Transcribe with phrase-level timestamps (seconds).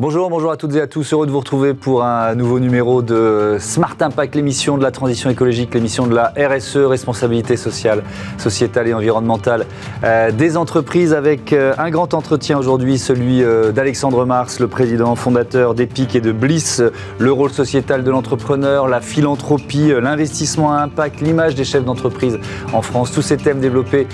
[0.00, 1.12] Bonjour, bonjour à toutes et à tous.
[1.12, 5.28] Heureux de vous retrouver pour un nouveau numéro de Smart Impact, l'émission de la transition
[5.28, 8.04] écologique, l'émission de la RSE, responsabilité sociale,
[8.36, 9.66] sociétale et environnementale
[10.04, 15.16] euh, des entreprises avec euh, un grand entretien aujourd'hui, celui euh, d'Alexandre Mars, le président
[15.16, 16.80] fondateur d'EPIC et de Bliss,
[17.18, 22.38] le rôle sociétal de l'entrepreneur, la philanthropie, l'investissement à impact, l'image des chefs d'entreprise
[22.72, 24.06] en France, tous ces thèmes développés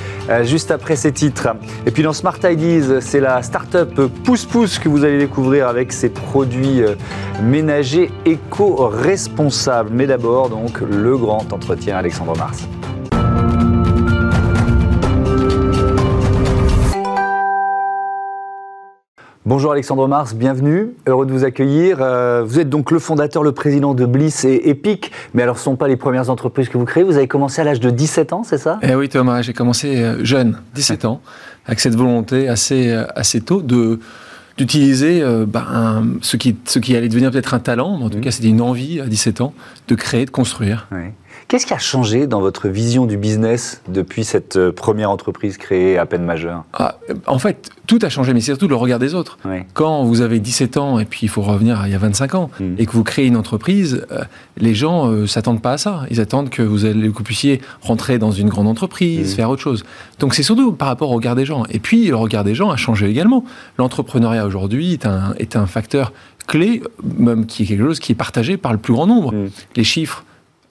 [0.44, 1.48] juste après ces titres.
[1.84, 5.92] Et puis dans Smart Ideas, c'est la start-up Pousse Pousse que vous allez découvrir avec
[5.92, 6.94] ses produits euh,
[7.42, 9.90] ménagers éco-responsables.
[9.92, 12.68] Mais d'abord, donc, le grand entretien Alexandre Mars.
[19.44, 21.98] Bonjour Alexandre Mars, bienvenue, heureux de vous accueillir.
[22.00, 25.62] Euh, vous êtes donc le fondateur, le président de Bliss et Epic, mais alors ce
[25.62, 27.90] ne sont pas les premières entreprises que vous créez, vous avez commencé à l'âge de
[27.90, 28.78] 17 ans, c'est ça?
[28.80, 31.20] Eh oui Thomas, j'ai commencé euh, jeune, 17 ans,
[31.66, 33.98] avec cette volonté assez, assez tôt de,
[34.56, 38.22] d'utiliser euh, bah, ce, qui, ce qui allait devenir peut-être un talent, en tout mmh.
[38.22, 39.54] cas c'était une envie à 17 ans,
[39.88, 40.88] de créer, de construire.
[41.48, 45.98] Qu'est-ce qui a changé dans votre vision du business depuis cette euh, première entreprise créée
[45.98, 46.64] à peine majeure?
[46.72, 49.38] Ah, En fait, tout a changé, mais c'est surtout le regard des autres.
[49.74, 52.34] Quand vous avez 17 ans et puis il faut revenir à il y a 25
[52.34, 52.74] ans hmm.
[52.78, 54.24] et que vous créez une entreprise, euh,
[54.56, 56.06] les gens ne euh, s'attendent pas à ça.
[56.10, 59.36] Ils attendent que vous, allez, que vous puissiez rentrer dans une grande entreprise, hmm.
[59.36, 59.84] faire autre chose.
[60.20, 61.64] Donc c'est surtout par rapport au regard des gens.
[61.70, 63.44] Et puis le regard des gens a changé également.
[63.78, 66.12] L'entrepreneuriat aujourd'hui est un, est un facteur
[66.46, 69.32] clé, même qui est quelque chose qui est partagé par le plus grand nombre.
[69.32, 69.48] Hmm.
[69.76, 70.24] Les chiffres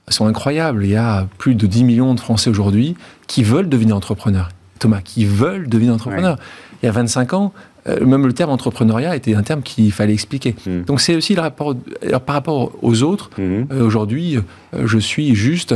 [0.10, 0.86] sont incroyables.
[0.86, 2.96] Il y a plus de 10 millions de Français aujourd'hui
[3.28, 4.50] qui veulent devenir entrepreneurs.
[4.80, 6.38] Thomas, qui veulent devenir entrepreneurs.
[6.82, 7.54] Il y a 25 ans,
[7.88, 10.56] euh, même le terme entrepreneuriat était un terme qu'il fallait expliquer.
[10.66, 10.84] Hmm.
[10.84, 11.76] Donc c'est aussi le rapport,
[12.26, 13.30] par rapport aux autres.
[13.38, 13.64] Hmm.
[13.72, 15.74] Euh, aujourd'hui, euh, je suis juste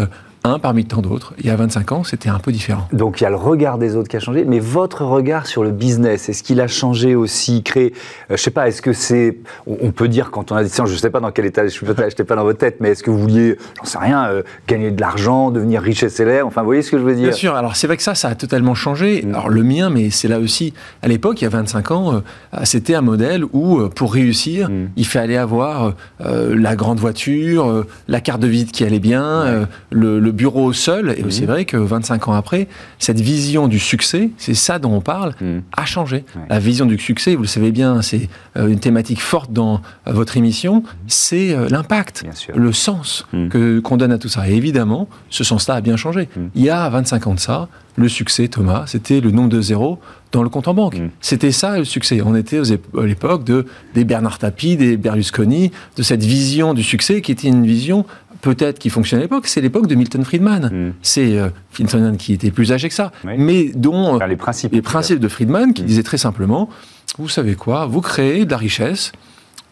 [0.48, 1.34] un parmi tant d'autres.
[1.40, 2.88] Il y a 25 ans, c'était un peu différent.
[2.94, 5.64] Donc il y a le regard des autres qui a changé, mais votre regard sur
[5.64, 7.94] le business, est-ce qu'il a changé aussi créé,
[8.32, 10.86] euh, Je sais pas, est-ce que c'est, on peut dire quand on a dit ça,
[10.86, 13.12] je sais pas dans quel état, je n'étais pas dans votre tête, mais est-ce que
[13.12, 16.68] vous vouliez, j'en sais rien, euh, gagner de l'argent, devenir riche et célèbre, enfin vous
[16.68, 17.30] voyez ce que je veux dire?
[17.30, 19.24] Bien sûr, alors c'est vrai que ça, ça a totalement changé.
[19.24, 19.30] Mm.
[19.34, 22.60] Alors le mien, mais c'est là aussi, à l'époque, il y a 25 ans, euh,
[22.64, 24.90] c'était un modèle où pour réussir, mm.
[24.96, 30.32] il fallait avoir la grande voiture, la carte de visite qui allait bien, le, le
[30.38, 31.48] bureau seul, et c'est mhm.
[31.48, 32.68] vrai que 25 ans après,
[33.00, 35.64] cette vision du succès, c'est ça dont on parle, mhm.
[35.76, 36.24] a changé.
[36.50, 40.14] La vision du succès, vous le savez bien, c'est euh, une thématique forte dans euh,
[40.14, 40.84] votre émission, mhm.
[41.08, 42.24] c'est euh, l'impact,
[42.56, 44.48] le sens que qu'on donne à tout ça.
[44.50, 46.30] Et évidemment, ce sens-là a bien changé.
[46.56, 47.68] Il y a 25 ans de ça,
[47.98, 50.00] le succès, Thomas, c'était le nombre de zéros
[50.32, 51.02] dans le compte en banque.
[51.20, 52.22] C'était ça le succès.
[52.24, 53.66] On était à l'époque de,
[53.96, 58.06] des Bernard Tapie, des Berlusconi, de cette vision du succès qui était une vision
[58.42, 60.70] peut-être qui fonctionne à l'époque, c'est l'époque de Milton Friedman.
[60.72, 60.94] Hmm.
[61.02, 61.50] C'est euh,
[61.80, 65.28] Milton Friedman qui était plus âgé que ça, mais dont les principes, les principes de
[65.28, 65.86] Friedman qui hmm.
[65.86, 66.70] disaient très simplement,
[67.18, 69.12] vous savez quoi, vous créez de la richesse,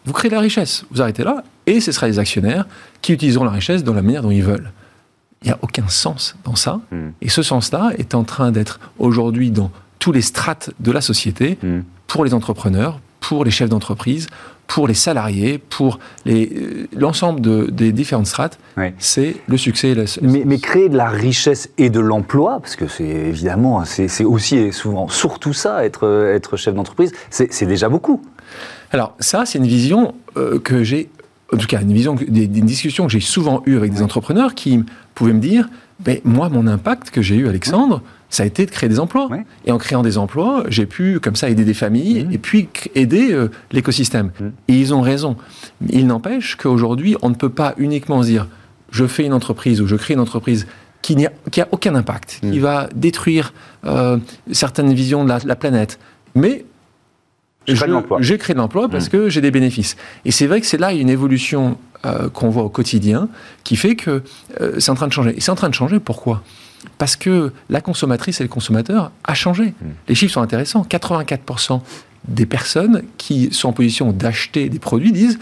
[0.04, 2.66] vous créez de la richesse, vous arrêtez là, et ce sera les actionnaires
[3.02, 4.72] qui utiliseront la richesse dans la manière dont ils veulent.
[5.42, 7.10] Il n'y a aucun sens dans ça, hmm.
[7.20, 11.58] et ce sens-là est en train d'être aujourd'hui dans tous les strates de la société,
[12.06, 14.28] pour les entrepreneurs, pour les chefs d'entreprise,
[14.66, 17.40] pour les salariés, pour euh, l'ensemble
[17.72, 18.58] des différentes strates,
[18.98, 19.94] c'est le succès.
[20.22, 24.72] mais, créer de la richesse et de l'emploi, parce que c'est évidemment, c'est aussi et
[24.72, 28.22] souvent surtout ça, être, être chef d'entreprise, c'est déjà beaucoup.
[28.92, 31.10] Alors ça, c'est une vision euh, que j'ai,
[31.52, 34.54] en tout cas une vision, des, des discussions que j'ai souvent eues avec des entrepreneurs
[34.54, 34.84] qui
[35.14, 35.68] pouvaient me dire,
[36.00, 39.28] ben, moi, mon impact que j'ai eu, Alexandre, ça a été de créer des emplois.
[39.64, 42.32] Et en créant des emplois, j'ai pu, comme ça, aider des familles mmh.
[42.32, 44.30] et puis aider euh, l'écosystème.
[44.38, 44.44] Mmh.
[44.68, 45.36] Et ils ont raison.
[45.88, 48.48] Il n'empêche qu'aujourd'hui, on ne peut pas uniquement dire
[48.90, 50.66] je fais une entreprise ou je crée une entreprise
[51.02, 52.62] qui n'a a aucun impact, qui mmh.
[52.62, 53.52] va détruire
[53.84, 54.18] euh,
[54.50, 55.98] certaines visions de la, planète.
[56.34, 56.64] Mais
[57.66, 59.96] j'ai créé de l'emploi parce que j'ai des bénéfices.
[60.24, 63.28] Et c'est vrai que c'est là une évolution euh, qu'on voit au quotidien
[63.62, 64.22] qui fait que
[64.78, 65.36] c'est en train de changer.
[65.36, 66.42] Et c'est en train de changer pourquoi?
[66.98, 69.74] Parce que la consommatrice et le consommateur a changé.
[69.80, 69.90] Hmm.
[70.08, 70.86] Les chiffres sont intéressants.
[70.88, 71.80] 84%
[72.28, 75.38] des personnes qui sont en position d'acheter des produits disent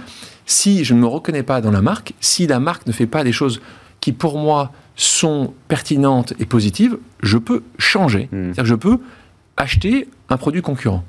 [0.47, 3.25] si je ne me reconnais pas dans la marque, si la marque ne fait pas
[3.25, 3.61] des choses
[4.01, 8.29] qui pour moi sont pertinentes et positives, je peux changer.
[8.31, 8.53] Hmm.
[8.53, 8.99] C'est-à-dire que je peux
[9.57, 11.05] acheter un produit concurrent.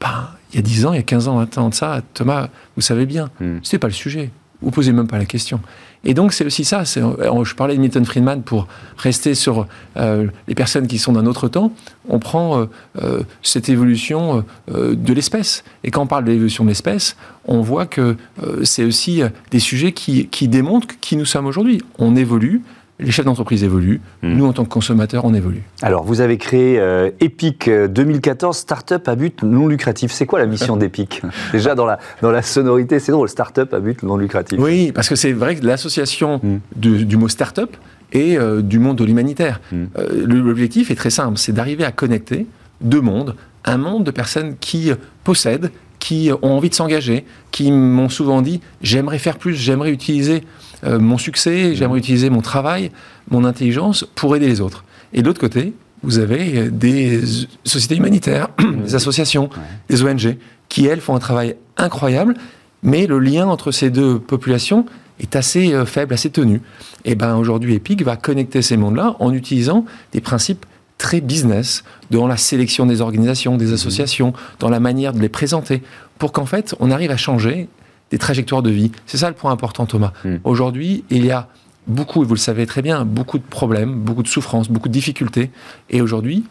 [0.00, 2.00] Ben, il y a 10 ans, il y a 15 ans, 20 ans de ça,
[2.14, 3.58] Thomas, vous savez bien, hmm.
[3.62, 4.30] ce n'est pas le sujet.
[4.62, 5.60] Vous posez même pas la question.
[6.04, 6.84] Et donc c'est aussi ça.
[6.84, 8.66] Je parlais de Milton Friedman pour
[8.96, 9.66] rester sur
[9.96, 11.72] euh, les personnes qui sont d'un autre temps.
[12.08, 12.66] On prend euh,
[13.02, 15.64] euh, cette évolution de l'espèce.
[15.84, 17.16] Et quand on parle de l'évolution de l'espèce,
[17.46, 18.16] on voit que
[18.62, 21.82] c'est aussi des sujets qui, démontrent qui nous sommes aujourd'hui.
[21.98, 22.62] On évolue
[23.00, 24.34] les chefs d'entreprise évoluent, Hmm.
[24.36, 25.62] nous en tant que consommateurs, on évolue.
[25.82, 30.12] Alors, vous avez créé euh, Epic euh, 2014, start-up à but non lucratif.
[30.12, 31.22] C'est quoi la mission d'Epic?
[31.52, 34.58] Déjà, dans la, dans la sonorité, c'est drôle, start-up à but non lucratif.
[34.60, 36.58] Oui, parce que c'est vrai que l'association Mm.
[36.76, 37.76] de- du mot start-up
[38.12, 39.60] et euh, du monde de l'humanitaire.
[39.72, 39.84] Mm.
[39.98, 42.46] Euh, le- L'objectif est très simple, c'est d'arriver à connecter
[42.80, 44.94] deux mondes, un monde de personnes qui euh,
[45.24, 49.90] possèdent, qui euh, ont envie de s'engager, qui m'ont souvent dit j'aimerais faire plus, j'aimerais
[49.92, 50.42] utiliser
[50.84, 52.90] euh, mon succès, j'aimerais utiliser mon travail,
[53.30, 54.84] mon intelligence pour aider les autres.
[55.12, 57.20] Et de l'autre côté, vous avez euh, des
[57.64, 58.48] sociétés humanitaires,
[58.84, 59.50] des associations,
[59.88, 60.36] des ONG,
[60.68, 62.34] qui elles font un travail incroyable,
[62.82, 64.86] mais le lien entre ces deux populations
[65.20, 66.62] est assez euh, faible, assez tenu.
[67.04, 70.64] Et ben aujourd'hui, Epic va connecter ces mondes-là en utilisant des principes
[70.98, 75.82] très business dans la sélection des organisations, des associations, dans la manière de les présenter,
[76.18, 77.68] pour qu'en fait, on arrive à changer
[78.10, 78.90] des trajectoires de vie.
[79.06, 80.12] C'est ça le point important, Thomas.
[80.24, 80.36] Mm.
[80.44, 81.48] Aujourd'hui, il y a
[81.86, 84.92] beaucoup, et vous le savez très bien, beaucoup de problèmes, beaucoup de souffrances, beaucoup de
[84.92, 85.50] difficultés.
[85.88, 86.44] Et aujourd'hui,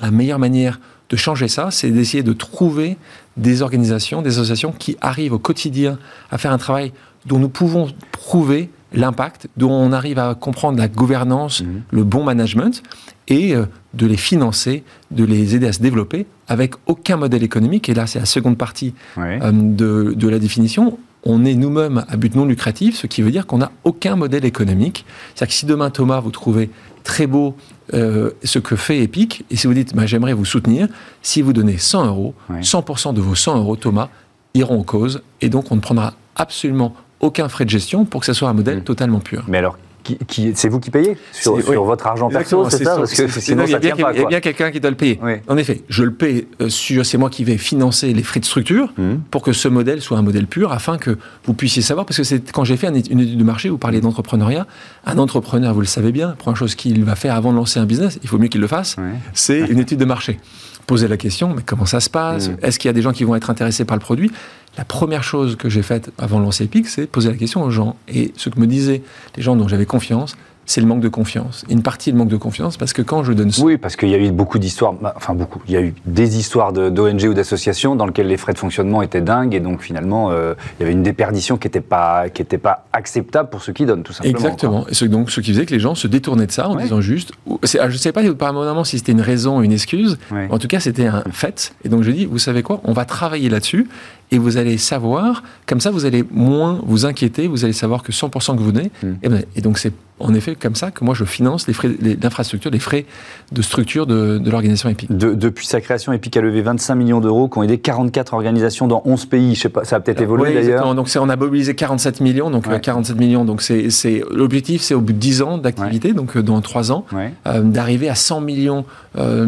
[0.00, 0.80] la meilleure manière
[1.10, 2.96] de changer ça, c'est d'essayer de trouver
[3.36, 5.98] des organisations, des associations qui arrivent au quotidien
[6.30, 6.92] à faire un travail
[7.26, 11.82] dont nous pouvons prouver l'impact, dont on arrive à comprendre la gouvernance, Mhm.
[11.90, 12.82] le bon management,
[13.28, 17.88] et euh, de les financer, de les aider à se développer avec aucun modèle économique.
[17.88, 19.38] Et là, c'est la seconde partie Ouais.
[19.42, 20.98] euh, de, de la définition.
[21.24, 24.44] On est nous-mêmes à but non lucratif, ce qui veut dire qu'on n'a aucun modèle
[24.44, 25.04] économique.
[25.34, 26.68] C'est-à-dire que si demain, Thomas, vous trouvez
[27.04, 27.56] très beau
[27.94, 30.88] euh, ce que fait Epic, et si vous dites, bah, j'aimerais vous soutenir,
[31.20, 32.62] si vous donnez 100 euros, Ouais.
[32.62, 34.08] 100% de vos 100 euros, Thomas,
[34.54, 38.26] iront aux causes, et donc on ne prendra absolument aucun frais de gestion pour que
[38.26, 38.84] ce soit un modèle Mm.
[38.84, 39.44] totalement pur.
[39.48, 41.54] Mais alors, qui, qui- c'est vous qui payez sur,
[41.84, 44.40] votre argent Exactement, perso, c'est ça Parce que sinon, non, il y a ça bien
[44.40, 45.20] quelqu'un qui doit le payer.
[45.22, 45.34] Oui.
[45.46, 48.44] En effet, je le paye euh, sur, c'est moi qui vais financer les frais de
[48.44, 49.20] structure Mhm.
[49.30, 52.24] pour que ce modèle soit un modèle pur, afin que vous puissiez savoir, parce que
[52.24, 54.66] c'est quand j'ai fait un- une étude de marché, vous parliez d'entrepreneuriat,
[55.06, 57.78] un entrepreneur, vous le savez bien, la première chose qu'il va faire avant de lancer
[57.78, 58.96] un business, il faut mieux qu'il le fasse,
[59.34, 60.40] c'est une étude de marché.
[60.86, 62.56] Poser la question, mais comment ça se passe Mhm.
[62.62, 64.30] Est-ce qu'il y a des gens qui vont être intéressés par le produit
[64.76, 67.70] La première chose que j'ai faite avant de lancer Epic, c'est poser la question aux
[67.70, 67.96] gens.
[68.08, 69.02] Et ce que me disaient
[69.36, 71.64] les gens dont j'avais confiance, c'est le manque de confiance.
[71.68, 74.14] Une partie de manque de confiance, parce que quand je donne Oui, parce qu'il y
[74.14, 77.34] a eu beaucoup d'histoires, enfin beaucoup, il y a eu des histoires de- d'ONG ou
[77.34, 80.84] d'associations dans lesquelles les frais de fonctionnement étaient dingues et donc finalement euh, il y
[80.84, 84.12] avait une déperdition qui n'était pas, qui était pas acceptable pour ceux qui donnent tout
[84.12, 84.38] simplement.
[84.38, 84.86] Exactement.
[84.88, 86.84] Et ce, donc, ce qui faisait que les gens se détournaient de ça en Ouais.
[86.84, 87.32] disant juste.
[87.50, 90.16] ah, Je ne sais pas apparemment si c'était une raison ou une excuse.
[90.30, 90.46] Ouais.
[90.50, 91.74] En tout cas, c'était un fait.
[91.84, 92.80] Et donc, je dis, vous savez quoi?
[92.84, 93.88] On va travailler là-dessus
[94.32, 98.10] et vous allez savoir, comme ça, vous allez moins vous inquiéter, vous allez savoir que
[98.12, 98.90] 100% que vous donnez.
[99.02, 99.06] Mm.
[99.22, 101.90] Et, ben, et donc, c'est en effet comme ça que moi, je finance les frais,
[102.22, 103.06] l'infrastructure, les frais
[103.50, 105.10] de structure de, de l'organisation EPIC.
[105.16, 108.86] De- depuis sa création, Epic a levé 25 millions d'euros, qui ont aidé 44 organisations
[108.86, 109.54] dans 11 pays.
[109.56, 110.94] Je sais pas, ça a peut-être évolué d'ailleurs.
[110.94, 112.50] Donc on a mobilisé 47 millions.
[112.50, 112.74] Donc Ouais.
[112.74, 113.44] euh, 47 millions.
[113.44, 117.04] Donc c'est l'objectif, c'est au bout de 10 ans d'activité, donc euh, dans 3 ans,
[117.46, 118.84] euh, d'arriver à 100 millions
[119.18, 119.44] euh,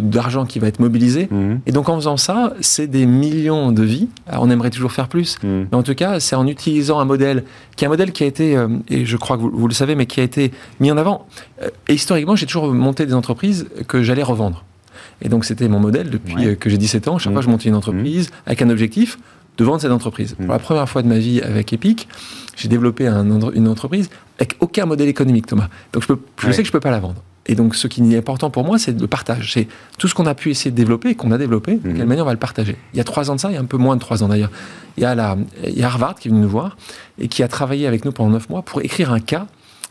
[0.00, 1.28] d'argent qui va être mobilisé.
[1.30, 1.60] Mhm.
[1.66, 4.08] Et donc en faisant ça, c'est des millions de vies.
[4.32, 5.38] On aimerait toujours faire plus.
[5.42, 5.68] Mhm.
[5.70, 7.44] Mais en tout cas, c'est en utilisant un modèle
[7.76, 9.74] qui est un modèle qui a été, euh, et je crois que vous, vous le
[9.74, 11.26] savez, mais qui a été mis en avant.
[11.62, 14.64] Euh, et historiquement, j'ai toujours monté des entreprises que j'allais revendre.
[15.22, 16.46] Et donc c'était mon modèle depuis Ouais.
[16.48, 17.18] euh, que j'ai 17 ans.
[17.18, 17.34] Chaque Mhm.
[17.34, 19.18] fois, je montais une entreprise avec un objectif
[19.58, 20.36] de vendre cette entreprise.
[20.38, 20.46] Mhm.
[20.46, 22.08] Pour la première fois de ma vie avec Epic,
[22.56, 24.08] j'ai développé un une entreprise
[24.38, 25.68] avec aucun modèle économique, Thomas.
[25.92, 26.52] Donc je, peux, je Ouais.
[26.52, 27.22] sais que je peux pas la vendre.
[27.46, 29.52] Et donc ce qui est important pour moi, c'est le partage.
[29.54, 29.66] C'est
[29.98, 31.96] tout ce qu'on a pu essayer de développer et qu'on a développé, de Mhm.
[31.96, 32.76] quelle manière on va le partager.
[32.92, 34.22] Il y a trois ans de ça, il y a un peu moins de trois
[34.22, 34.50] ans d'ailleurs.
[34.96, 35.36] Il y a, la,
[35.66, 36.76] il y a Harvard qui est venu nous voir
[37.18, 39.46] et qui a travaillé avec nous pendant neuf mois pour écrire un cas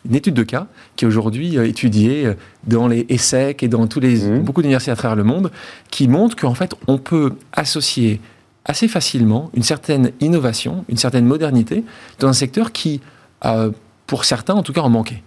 [0.07, 2.33] une étude de cas qui est aujourd'hui euh, étudiée euh,
[2.65, 4.43] dans les ESSEC et dans tous les, Mhm.
[4.43, 5.51] beaucoup d'universités à travers le monde,
[5.91, 8.21] qui montre qu'en fait, on peut associer
[8.63, 11.83] assez facilement une certaine innovation, une certaine modernité
[12.19, 13.01] dans un secteur qui,
[13.43, 13.71] euh,
[14.07, 15.21] pour certains en tout cas, en manquait.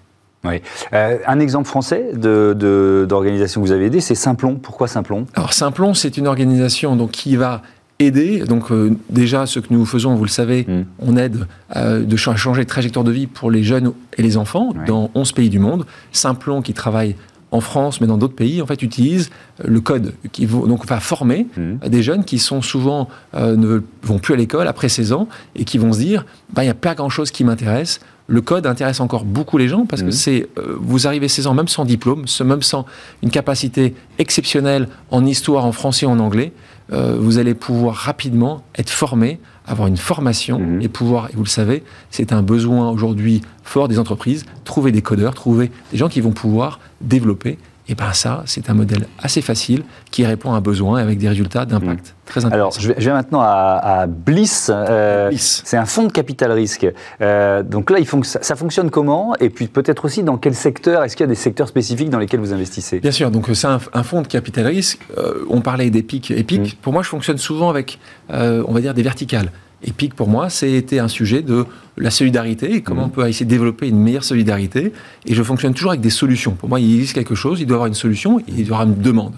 [0.45, 4.57] Euh, un exemple français de- de- d'organisation que vous avez aidé, c'est Simplon.
[4.57, 5.27] Pourquoi Simplon?
[5.35, 7.63] Alors Simplon, c'est une organisation donc, qui va
[7.99, 8.41] aider.
[8.41, 10.83] Donc euh, déjà, ce que nous faisons, vous le savez, Mm.
[11.01, 11.47] on aide
[11.77, 15.11] euh, de ch- changer de trajectoire de vie pour les jeunes et les enfants dans
[15.15, 15.87] 11 pays du monde.
[16.11, 17.15] Simplon, qui travaille
[17.53, 19.29] en France, mais dans d'autres pays, en fait, utilise
[19.63, 21.81] le code qui donc va former Mhm.
[21.87, 25.65] des jeunes qui sont souvent euh, ne vont plus à l'école après 16 ans et
[25.65, 28.67] qui vont se dire bah il n'y a pas grand chose qui m'intéresse le code
[28.67, 31.85] intéresse encore beaucoup les gens parce que c'est euh, vous arrivez 16 ans même sans
[31.85, 32.87] diplôme ce- même sans
[33.23, 36.53] une capacité exceptionnelle en histoire en français en anglais
[36.93, 40.83] euh, vous allez pouvoir rapidement être formé avoir une formation Mhm.
[40.83, 45.03] et pouvoir et vous le savez c'est un besoin aujourd'hui fort des entreprises trouver des
[45.03, 47.59] codeurs trouver des gens qui vont pouvoir développer
[47.93, 51.29] Et bien ça, c'est un modèle assez facile qui répond à un besoin avec des
[51.29, 52.07] résultats d'impact.
[52.09, 52.25] Mmh.
[52.25, 52.55] Très intéressant.
[52.55, 54.71] Alors, je vais, maintenant à, Bliss.
[54.73, 55.61] Euh, Bliss.
[55.67, 56.87] C'est un fonds de capital risque.
[57.21, 59.35] Euh, donc là, il ça, ça, fonctionne comment?
[59.41, 61.05] Et puis peut-être aussi dans quel secteur?
[61.05, 63.01] Est-ce qu'il y a des secteurs spécifiques dans lesquels vous investissez?
[63.01, 63.31] Bien sûr.
[63.31, 65.07] Donc c'est un, fonds de capital risque.
[65.51, 66.31] on parlait des pics.
[66.31, 66.79] Mmh.
[66.81, 67.99] pour moi, je fonctionne souvent avec,
[68.31, 69.51] on va dire, des verticales.
[69.85, 71.65] EPIC, pour moi, c'était un sujet de
[71.97, 73.07] la solidarité et comment mmh.
[73.07, 74.93] on peut essayer de développer une meilleure solidarité.
[75.27, 76.53] Et je fonctionne toujours avec des solutions.
[76.53, 78.79] Pour moi, il existe quelque chose, il doit y avoir une solution et il doit
[78.79, 79.35] y avoir une demande.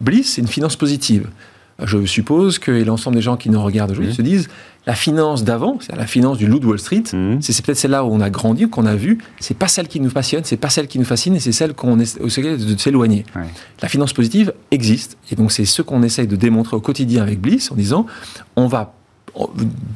[0.00, 1.28] Bliss, c'est une finance positive.
[1.82, 4.16] Je suppose que l'ensemble des gens qui nous regardent aujourd'hui mmh.
[4.16, 4.48] se disent
[4.86, 7.38] la finance d'avant, c'est la finance du loup de Wall Street, mmh.
[7.40, 10.10] c'est peut-être celle-là où on a grandi, qu'on a vu, c'est pas celle qui nous
[10.10, 13.24] passionne, c'est pas celle qui nous fascine et c'est celle qu'on essaie de s'éloigner.
[13.82, 17.40] La finance positive existe et donc c'est ce qu'on essaye de démontrer au quotidien avec
[17.40, 18.06] Bliss en disant
[18.54, 18.94] on va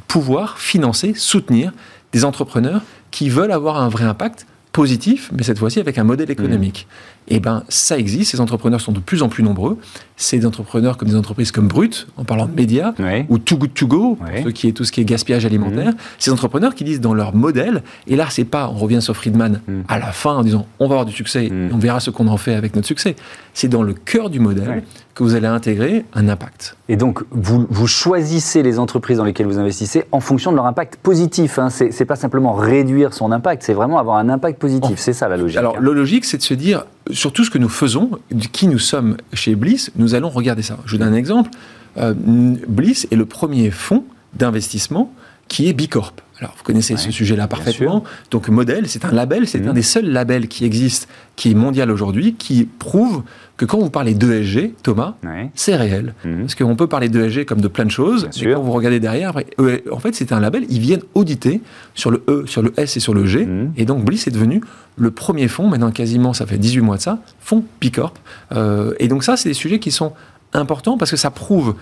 [0.07, 1.73] pouvoir financer, soutenir
[2.13, 6.31] des entrepreneurs qui veulent avoir un vrai impact positif, mais cette fois-ci avec un modèle
[6.31, 6.87] économique.
[6.89, 7.25] Mmh.
[7.31, 9.77] Eh bien, ça existe, ces entrepreneurs sont de plus en plus nombreux.
[10.17, 12.95] Ces entrepreneurs comme des entreprises comme Brut, en parlant de médias,
[13.29, 15.97] ou Too Good To Go, ce qui est tout ce qui est gaspillage alimentaire, mmh.
[16.19, 19.61] ces entrepreneurs qui disent dans leur modèle, et là, c'est pas, on revient sur Friedman
[19.67, 19.81] mmh.
[19.89, 22.29] à la fin en disant on va avoir du succès, et on verra ce qu'on
[22.29, 23.17] en fait avec notre succès.
[23.55, 24.85] C'est dans le cœur du modèle
[25.19, 26.77] que vous allez intégrer un impact.
[26.89, 30.67] Et donc, vous, vous, choisissez les entreprises dans lesquelles vous investissez en fonction de leur
[30.67, 31.59] impact positif.
[31.59, 31.71] Hein.
[31.71, 34.97] C'est pas simplement réduire son impact, c'est vraiment avoir un impact positif.
[34.97, 35.59] C'est ça la logique.
[35.59, 35.81] Alors, hein.
[35.83, 38.13] la logique, c'est de se dire, sur tout ce que nous faisons,
[38.53, 40.79] qui nous sommes chez Bliss, nous allons regarder ça.
[40.85, 41.51] Je vous donne un exemple.
[41.97, 45.13] Euh, Bliss est le premier fonds d'investissement
[45.49, 46.15] qui est Bicorp.
[46.41, 48.05] Alors, vous connaissez ce sujet-là parfaitement.
[48.31, 49.69] Donc, Modèle, c'est un label, c'est mmh.
[49.69, 53.25] un des seuls labels qui existe, qui est mondial aujourd'hui, qui prouve
[53.57, 55.17] que quand vous parlez d'ESG, Thomas,
[55.55, 56.15] c'est réel.
[56.25, 56.41] Mmh.
[56.43, 59.37] Parce qu'on peut parler d'ESG comme de plein de choses, mais quand vous regardez derrière,
[59.59, 61.61] e, en fait, c'est un label, ils viennent auditer
[61.95, 63.45] sur le E, sur le S et sur le G.
[63.45, 63.73] Mmh.
[63.77, 64.63] Et donc, Bliss est devenu
[64.97, 68.15] le premier fonds, maintenant quasiment, ça fait 18 mois de ça, fonds Picorp.
[68.53, 70.13] Euh, et donc, ça, c'est des sujets qui sont
[70.53, 71.75] importants parce que ça prouve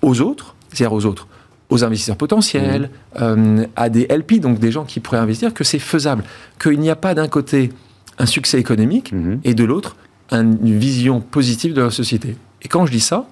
[0.00, 1.26] aux autres, c'est-à-dire aux autres,
[1.70, 3.18] aux investisseurs potentiels, mmh.
[3.20, 6.24] euh, à des LP, donc des gens qui pourraient investir, que c'est faisable,
[6.60, 7.70] qu'il n'y a pas d'un côté
[8.18, 9.38] un succès économique mmh.
[9.44, 9.96] et de l'autre
[10.32, 12.36] une vision positive de la société.
[12.62, 13.26] Et quand je dis ça,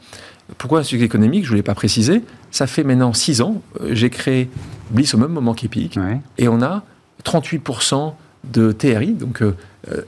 [0.56, 2.22] pourquoi un succès économique Je ne l'ai pas précisé.
[2.50, 4.48] Ça fait maintenant six ans, euh, j'ai créé
[4.90, 5.98] Bliss au même moment qu'Epic,
[6.38, 6.82] et on a
[7.24, 8.14] 38%
[8.52, 9.54] de TRI, donc euh,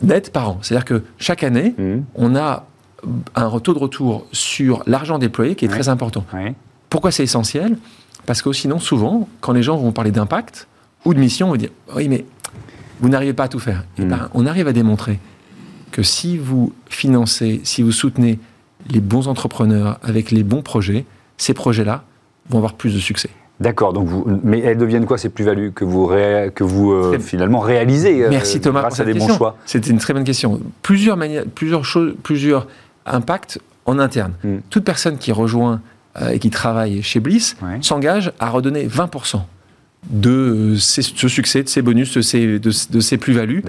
[0.02, 0.58] net par an.
[0.62, 1.98] C'est-à-dire que chaque année, mmh.
[2.14, 2.66] on a
[3.34, 6.24] un taux de retour sur l'argent déployé qui est très important.
[6.88, 7.76] Pourquoi c'est essentiel?
[8.30, 10.68] Parce que sinon, souvent, quand les gens vont parler d'impact
[11.04, 12.24] ou de mission, on va dire Oui, mais
[13.00, 13.80] vous n'arrivez pas à tout faire.
[13.98, 15.18] Et eh ben, on arrive à démontrer
[15.90, 18.38] que si vous financez, si vous soutenez
[18.88, 21.06] les bons entrepreneurs avec les bons projets,
[21.38, 22.04] ces projets-là
[22.50, 23.30] vont avoir plus de succès.
[23.58, 27.58] D'accord, donc vous, mais elles deviennent quoi ces plus-values que vous, que vous euh, finalement
[27.58, 30.60] réalisez euh, Merci Thomas grâce à des bons choix C'était une très bonne question.
[30.82, 32.68] Plusieurs, manières, plusieurs, choses, plusieurs
[33.06, 34.34] impacts en interne.
[34.44, 34.58] Hmm.
[34.70, 35.80] Toute personne qui rejoint
[36.32, 39.42] et qui travaille chez Bliss s'engage à redonner 20%
[40.08, 43.62] de ce succès, de ces bonus, de ces plus-values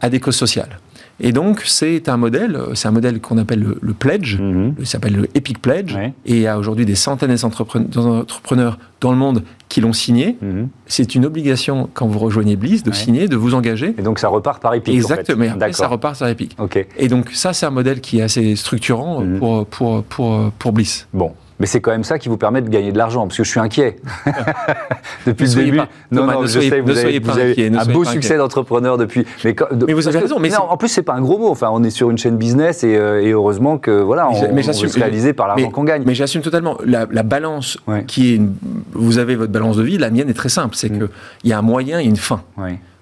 [0.00, 0.78] à des causes sociales.
[1.20, 4.38] Et donc, c'est un modèle, c'est un modèle qu'on appelle le, pledge,
[4.78, 9.18] il s'appelle le Epic Pledge, et il y a aujourd'hui des centaines d'entrepreneurs dans le
[9.18, 10.38] monde qui l'ont signé.
[10.40, 10.68] Mhm.
[10.86, 13.94] C'est une obligation, quand vous rejoignez Bliss, de signer, de vous engager.
[13.98, 14.94] Et donc, ça repart par Epic.
[14.94, 15.72] Exactement, en fait.
[15.72, 16.56] ça repart par Epic.
[16.96, 19.38] Et donc, ça, c'est un modèle qui est assez structurant mhm.
[19.40, 21.08] pour, pour, pour, pour Bliss.
[21.12, 23.44] Bon, mais c'est quand même ça qui vous permet de gagner de l'argent, parce que
[23.44, 23.96] je suis inquiet.
[25.26, 25.80] depuis le début.
[26.10, 29.26] non, non, je sais, vous avez, vous avez un beau succès d'entrepreneur depuis.
[29.44, 29.54] Mais,
[29.86, 30.38] mais vous avez raison.
[30.38, 31.50] Mais non, en plus, c'est pas un gros mot.
[31.50, 34.68] Enfin, on est sur une chaîne business et, euh, et heureusement que voilà, on, mais
[34.68, 36.02] on se réaliser par l'argent qu'on gagne.
[36.06, 38.40] Mais j'assume totalement la, la balance qui est.
[38.92, 39.98] vous avez votre balance de vie.
[39.98, 40.76] La mienne est très simple.
[40.76, 40.98] C'est mm.
[40.98, 42.42] qu'il y a un moyen et une fin.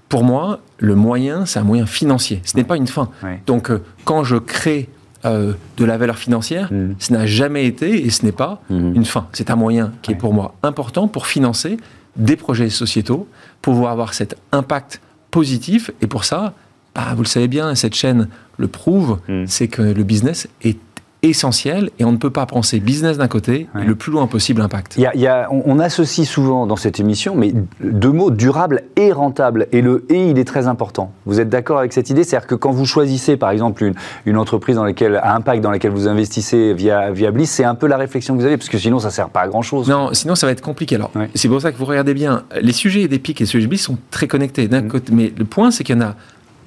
[0.09, 2.41] Pour moi, le moyen, c'est un moyen financier.
[2.45, 3.11] Ce n'est pas une fin.
[3.47, 4.89] Donc, euh, quand je crée
[5.25, 6.97] euh, de la valeur financière, mm.
[6.99, 8.95] ce n'a jamais été et ce n'est pas mm.
[8.95, 9.27] une fin.
[9.33, 11.79] C'est un moyen qui est pour moi important pour financer
[12.17, 13.29] des projets sociétaux,
[13.63, 15.91] pour pouvoir avoir cet impact positif.
[16.01, 16.55] Et pour ça,
[16.95, 19.45] bah, vous le savez bien, cette chaîne le prouve, mm.
[19.47, 20.79] c'est que le business est
[21.23, 24.61] essentiel et on ne peut pas penser business d'un côté et le plus loin possible
[24.61, 24.97] impact.
[24.97, 29.67] Il y a, on, associe souvent dans cette émission, mais deux mots durable et rentable.
[29.73, 31.13] Et le et, il est très important.
[31.25, 32.25] Vous êtes d'accord avec cette idée?
[32.25, 33.95] C'est-à-dire que quand vous choisissez, par exemple, une,
[34.25, 37.75] une, entreprise dans laquelle, à impact dans laquelle vous investissez via, via Bliss, c'est un
[37.75, 39.89] peu la réflexion que vous avez, parce que sinon, ça ne sert pas à grand-chose.
[39.89, 40.97] Non, sinon, ça va être compliqué.
[40.97, 43.65] Alors, c'est pour ça que vous regardez bien, les sujets des pics et les sujets
[43.65, 44.89] de Bliss sont très connectés d'un mmh.
[44.89, 45.13] côté.
[45.13, 46.15] Mais le point, c'est qu'il y en a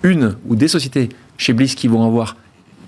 [0.04, 2.36] une ou des sociétés chez Bliss qui vont avoir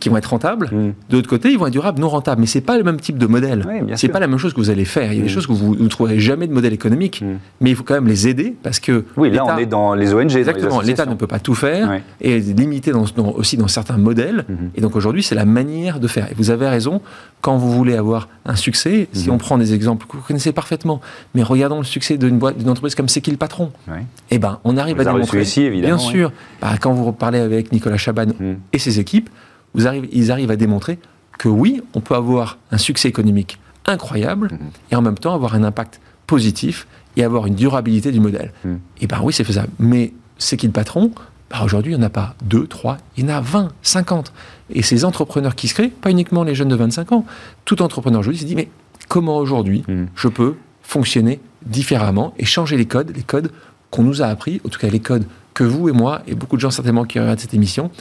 [0.01, 0.67] qui vont être rentables.
[0.71, 0.93] Mm.
[1.09, 2.41] De l'autre côté, ils vont être durables, non rentables.
[2.41, 3.65] Mais c'est pas le même type de modèle.
[3.67, 5.13] Oui, c'est pas la même chose que vous allez faire.
[5.13, 5.33] Il y a des Mm.
[5.33, 7.21] choses que vous ne trouverez jamais de modèle économique.
[7.21, 7.37] Mm.
[7.61, 10.13] Mais il faut quand même les aider parce que Oui, là, on est dans les
[10.13, 10.35] ONG.
[10.35, 12.03] Exactement, l'État ne peut pas tout faire Ouais.
[12.19, 14.45] et est limité dans- dans- aussi dans certains modèles.
[14.75, 16.27] Et donc aujourd'hui, c'est la manière de faire.
[16.31, 17.01] Et vous avez raison,
[17.39, 20.99] quand vous voulez avoir un succès, si on prend des exemples que vous connaissez parfaitement,
[21.35, 24.03] mais regardons le succès d'une boîte, d'une entreprise comme C'est qui le patron Ouais.
[24.31, 25.41] Eh ben, on arrive les à démontrer.
[25.41, 26.11] ici, évidemment, Bien ouais.
[26.11, 26.31] sûr.
[26.61, 28.27] Bah, quand vous parlez avec Nicolas Chaban
[28.73, 29.29] et ses équipes,
[29.73, 30.99] vous arrivez, ils arrivent à démontrer
[31.37, 34.59] que oui, on peut avoir un succès économique incroyable Mhm.
[34.91, 36.87] et en même temps avoir un impact positif
[37.17, 38.53] et avoir une durabilité du modèle.
[38.63, 38.79] Mhm.
[39.01, 39.69] Et ben oui, c'est faisable.
[39.79, 41.11] Mais c'est qui le patron?
[41.49, 44.31] Bah, Aujourd'hui, il n'y en a pas deux, trois, il y en a 20, 50.
[44.69, 47.25] Et ces entrepreneurs qui se créent, pas uniquement les jeunes de 25 ans,
[47.65, 48.69] tout entrepreneur aujourd'hui se dit, mais
[49.09, 50.07] comment aujourd'hui Mhm.
[50.15, 53.51] je peux fonctionner différemment et changer les codes, les codes
[53.89, 56.55] qu'on nous a appris, en tout cas les codes que vous et moi, et beaucoup
[56.55, 57.91] de gens certainement qui regardent cette émission,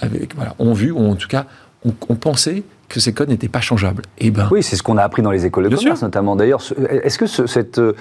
[0.00, 1.46] avec, voilà, ont vu, ou en tout cas
[1.84, 4.02] ont, ont pensé que ces codes n'étaient pas changeables.
[4.18, 6.06] Et ben, Oui, c'est ce qu'on a appris dans les écoles de commerce sûr.
[6.06, 6.36] notamment.
[6.36, 7.92] D'ailleurs, ce- est-ce que ce- cette, euh,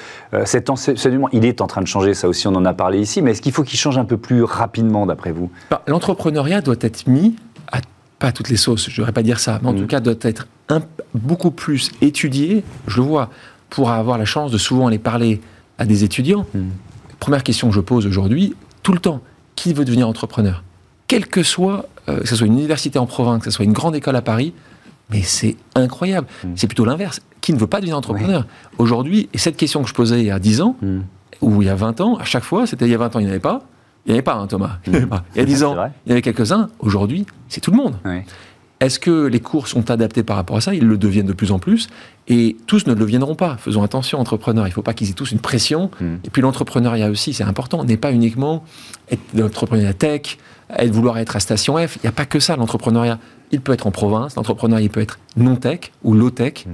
[0.46, 3.22] cet enseignement, il est en train de changer, ça aussi on en a parlé ici,
[3.24, 5.50] mais est-ce qu'il faut qu'il change un peu plus rapidement d'après vous?
[5.72, 7.36] Bah, l'entrepreneuriat doit être mis
[7.72, 7.80] à
[8.20, 9.80] pas à toutes les sauces, je ne devrais pas dire ça, mais en Mhm.
[9.82, 10.82] tout cas doit être un-
[11.16, 12.64] beaucoup plus étudié.
[12.88, 13.30] Je le vois
[13.72, 15.42] pour avoir la chance de souvent aller parler
[15.80, 16.46] à des étudiants.
[17.20, 19.20] Première question que je pose aujourd'hui, tout le temps,
[19.56, 20.64] qui veut devenir entrepreneur?
[21.08, 23.74] Quelle que soit, euh, que ce soit une université en province, que ce soit une
[23.74, 24.54] grande école à Paris,
[25.12, 26.28] mais c'est incroyable.
[26.44, 26.54] Mm.
[26.56, 27.22] C'est plutôt l'inverse.
[27.42, 28.48] Qui ne veut pas devenir entrepreneur
[28.80, 30.76] Aujourd'hui, et cette question que je posais il y a 10 ans,
[31.42, 33.20] ou il y a 20 ans, à chaque fois, c'était il y a 20 ans,
[33.20, 33.62] il n'y en avait pas.
[34.06, 34.80] Il n'y en avait pas, hein, Thomas.
[34.88, 35.24] Il avait pas.
[35.36, 36.70] Il y a 10 C'est ans, il y en avait quelques-uns.
[36.80, 37.98] Aujourd'hui, c'est tout le monde.
[38.82, 40.74] Est-ce que les cours sont adaptés par rapport à ça?
[40.74, 41.88] Ils le deviennent de plus en plus.
[42.28, 43.56] Et tous ne le deviendront pas.
[43.58, 44.66] Faisons attention, entrepreneurs.
[44.68, 45.90] Il ne faut pas qu'ils aient tous une pression.
[46.02, 46.16] Mm.
[46.26, 47.84] Et puis l'entrepreneuriat aussi, c'est important.
[47.86, 48.64] N'est pas uniquement
[49.10, 50.38] être l'entrepreneuriat tech,
[50.78, 51.96] être, vouloir être à Station F.
[51.98, 53.18] Il n'y a pas que ça, l'entrepreneuriat.
[53.52, 54.36] Il peut être en province.
[54.36, 56.66] L'entrepreneuriat, il peut être non-tech ou low-tech.
[56.66, 56.70] Mm.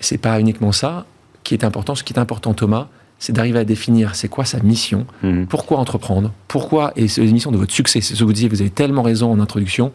[0.00, 1.06] C'est pas uniquement ça
[1.44, 1.94] qui est important.
[1.94, 2.88] Ce qui est important, Thomas,
[3.20, 5.46] c'est d'arriver à définir c'est quoi sa mission, Mhm.
[5.46, 8.00] pourquoi entreprendre Pourquoi Et c'est l'émission de votre succès.
[8.00, 9.92] C'est ce que vous disiez, vous avez tellement raison en introduction.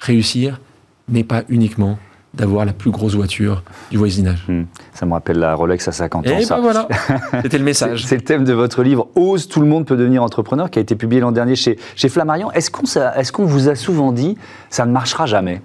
[0.00, 0.60] Réussir
[1.08, 1.98] n'est pas uniquement
[2.34, 4.44] d'avoir la plus grosse voiture du voisinage.
[4.48, 4.66] Mhm.
[4.92, 6.36] Ça me rappelle la Rolex à 50 ans.
[6.36, 6.56] Et ça.
[6.56, 6.88] ben voilà,
[7.42, 8.04] c'était le message.
[8.06, 10.82] c'est le thème de votre livre Ose, tout le monde peut devenir entrepreneur, qui a
[10.82, 12.50] été publié l'an dernier chez, chez Flammarion.
[12.52, 14.36] Est-ce qu'on est-ce qu'on vous a souvent dit
[14.68, 15.62] ça ne marchera jamais?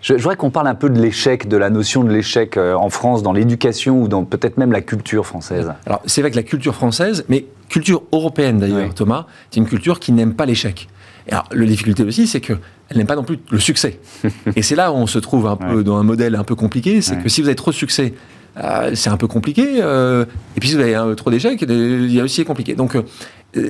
[0.00, 2.74] Je, je voudrais qu'on parle un peu de l'échec, de la notion de l'échec euh,
[2.74, 5.72] en France, dans l'éducation ou dans peut-être même la culture française.
[5.86, 8.94] Alors c'est vrai que la culture française, mais culture européenne d'ailleurs, Oui.
[8.94, 10.88] Thomas, c'est une culture qui n'aime pas l'échec.
[11.28, 12.58] Et alors, la difficulté aussi, c'est qu'elle
[12.94, 14.00] n'aime pas non plus le succès.
[14.56, 15.84] et c'est là où on se trouve un peu Ouais.
[15.84, 17.22] dans un modèle un peu compliqué, c'est Ouais.
[17.22, 18.14] que si vous avez trop de succès,
[18.62, 19.80] euh, c'est un peu compliqué.
[19.82, 20.24] euh,
[20.56, 22.74] et puis si vous avez euh, trop d'échecs, il y a aussi compliqué.
[22.74, 23.02] Donc euh,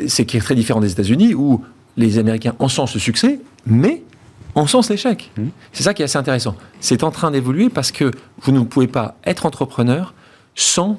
[0.09, 1.63] c'est qui est très différent des États-Unis où
[1.97, 4.03] les Américains encensent le succès, mais
[4.55, 5.31] encensent l'échec.
[5.39, 5.51] Mhm.
[5.73, 6.57] C'est ça qui est assez intéressant.
[6.81, 8.11] C'est en train d'évoluer parce que
[8.41, 10.15] vous ne pouvez pas être entrepreneur
[10.55, 10.99] sans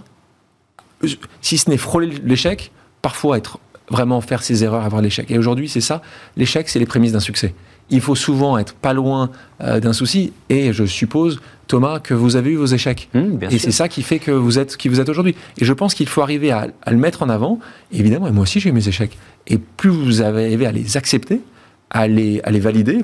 [1.41, 3.59] si ce n'est frôler l'échec, parfois être
[3.89, 5.29] vraiment faire ses erreurs, avoir l'échec.
[5.29, 6.01] Et aujourd'hui, c'est ça.
[6.37, 7.53] L'échec, c'est les prémices d'un succès.
[7.89, 9.29] Il faut souvent être pas loin
[9.61, 10.31] euh, d'un souci.
[10.49, 13.09] Et je suppose, Thomas, que vous avez eu vos échecs.
[13.13, 15.35] Bien et c'est ça qui fait que vous êtes qui vous êtes aujourd'hui.
[15.57, 17.59] Et je pense qu'il faut arriver à, à le mettre en avant.
[17.91, 19.17] Évidemment, et moi aussi, j'ai eu mes échecs.
[19.47, 21.41] Et plus vous arrivez à les accepter,
[21.89, 23.03] à les, à les valider,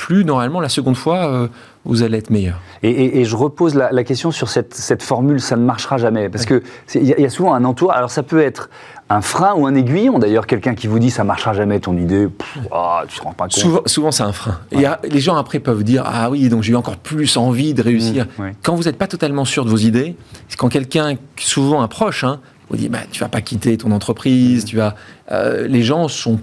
[0.00, 1.48] plus normalement, la seconde fois, euh,
[1.84, 2.60] vous allez être meilleur.
[2.82, 5.96] Et, et- et je repose la, la question sur cette, cette formule, ça ne marchera
[5.96, 6.28] jamais.
[6.28, 7.92] Parce que c'est- il y, a- il y a souvent un entour.
[7.92, 8.68] Alors ça peut être
[9.08, 10.18] un frein ou un aiguillon.
[10.18, 13.32] D'ailleurs, quelqu'un qui vous dit ça marchera jamais ton idée, pff, ah, tu te rends
[13.32, 13.54] pas compte.
[13.54, 14.58] Souvent, souvent c'est un frein.
[14.72, 17.72] Et a- les gens après peuvent dire Ah oui, donc j'ai eu encore plus envie
[17.74, 18.26] de réussir.
[18.38, 18.54] Mmh, ouais.
[18.62, 20.16] Quand vous n'êtes pas totalement sûr de vos idées,
[20.58, 24.64] quand quelqu'un, souvent un proche, hein, vous dit bah, Tu vas pas quitter ton entreprise,
[24.66, 24.94] tu vas.
[25.32, 26.38] euh, les gens sont.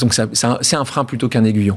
[0.00, 1.76] donc ça- c'est un, c'est un frein plutôt qu'un aiguillon.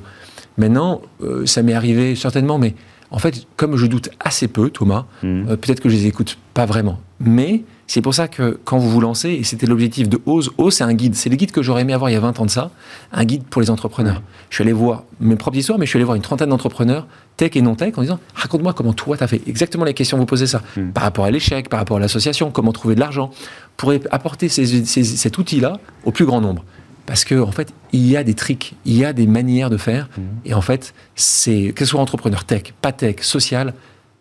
[0.58, 2.76] Maintenant, euh, ça m'est arrivé certainement, mais
[3.12, 5.48] en fait, comme je doute assez peu, Thomas, Mhm.
[5.50, 7.00] euh, peut-être que je les écoute pas vraiment.
[7.20, 10.76] Mais c'est pour ça que quand vous vous lancez, et c'était l'objectif de Ose, Ose
[10.76, 11.16] c'est un guide.
[11.16, 12.72] C'est le guide que j'aurais aimé avoir il y a 20 ans de ça,
[13.12, 14.22] un guide pour les entrepreneurs.
[14.50, 17.08] Je suis allé voir mes propres histoires, mais je suis allé voir une trentaine d'entrepreneurs,
[17.36, 19.42] tech et non tech, en disant raconte-moi comment toi tu as fait.
[19.48, 20.62] Exactement les questions que vous posez ça.
[20.78, 20.90] Mm.
[20.92, 23.32] Par rapport à l'échec, par rapport à l'association, comment trouver de l'argent,
[23.76, 26.64] pour apporter ces- ces- cet outil-là au plus grand nombre.
[27.10, 29.78] Parce que en fait, il y a des tricks, il y a des manières de
[29.78, 30.08] faire.
[30.46, 33.74] Et en fait, c'est que ce soit entrepreneur tech, pas tech, social,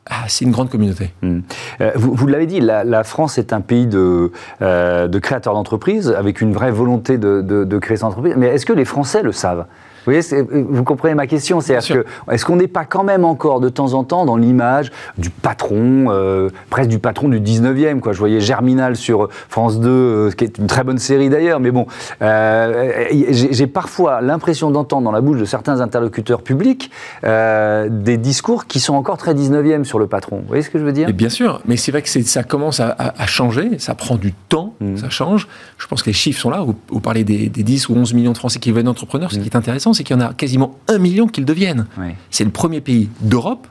[0.08, 1.10] ah, c'est une grande communauté.
[1.22, 1.42] Hum.
[1.82, 5.52] Euh, vous vous l'avez dit, la, la France est un pays de, euh, de créateurs
[5.52, 8.32] d'entreprises, avec une vraie volonté de, de- de créer cette entreprise.
[8.38, 9.66] Mais est-ce que les Français le savent?
[10.06, 13.60] Vous, voyez, vous comprenez ma question C'est-à-dire que, est-ce qu'on n'est pas quand même encore
[13.60, 18.12] de temps en temps dans l'image du patron, euh, presque du patron du 19e quoi.
[18.12, 21.70] Je voyais Germinal sur France 2, euh, qui est une très bonne série d'ailleurs, mais
[21.70, 21.86] bon,
[22.22, 26.90] euh, j'ai parfois l'impression d'entendre dans la bouche de certains interlocuteurs publics
[27.22, 30.38] des discours qui sont encore très 19e sur le patron.
[30.38, 31.12] Vous voyez ce que je veux dire?
[31.12, 34.98] Bien sûr, mais c'est vrai que ça commence à, changer, ça prend du temps, mmh.
[34.98, 35.48] ça change.
[35.78, 38.32] Je pense que les chiffres sont là, vous, vous parlez des, 10 ou 11 millions
[38.32, 39.42] de Français qui veulent entrepreneurs, ce mmh.
[39.42, 41.86] qui est intéressant, c'est qu'il y en a quasiment un million qui le deviennent.
[42.30, 43.66] C'est le premier pays d'Europe,